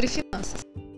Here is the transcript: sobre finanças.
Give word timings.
sobre 0.00 0.08
finanças. 0.08 0.89